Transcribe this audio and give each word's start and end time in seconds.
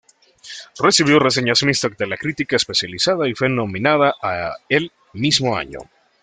Recibió 0.85 1.19
reseñas 1.19 1.61
mixtas 1.67 1.95
de 1.95 2.07
la 2.07 2.17
crítica 2.17 2.55
especializada 2.55 3.29
y 3.29 3.35
fue 3.35 3.49
nominada 3.49 4.15
al 4.19 4.53
el 4.67 4.91
mismo 5.13 5.55
año. 5.55 5.81